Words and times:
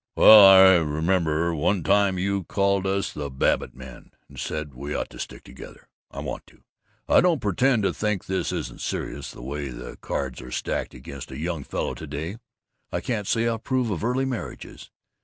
"Well, 0.15 0.43
I 0.47 0.77
Remember 0.77 1.53
one 1.53 1.83
time 1.83 2.17
you 2.17 2.43
called 2.45 2.87
us 2.87 3.13
'the 3.13 3.29
Babbitt 3.29 3.75
men' 3.75 4.09
and 4.27 4.39
said 4.39 4.73
we 4.73 4.95
ought 4.95 5.11
to 5.11 5.19
stick 5.19 5.43
together? 5.43 5.89
I 6.09 6.21
want 6.21 6.47
to. 6.47 6.63
I 7.07 7.21
don't 7.21 7.39
pretend 7.39 7.83
to 7.83 7.93
think 7.93 8.25
this 8.25 8.51
isn't 8.51 8.81
serious. 8.81 9.29
The 9.31 9.43
way 9.43 9.67
the 9.69 9.97
cards 9.97 10.41
are 10.41 10.49
stacked 10.49 10.95
against 10.95 11.29
a 11.29 11.37
young 11.37 11.63
fellow 11.63 11.93
to 11.93 12.07
day, 12.07 12.37
I 12.91 12.99
can't 12.99 13.27
say 13.27 13.47
I 13.47 13.53
approve 13.53 13.91
of 13.91 14.03
early 14.03 14.25
marriages. 14.25 14.89